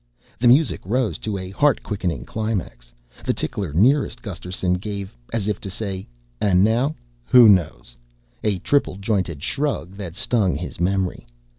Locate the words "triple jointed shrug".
8.57-9.93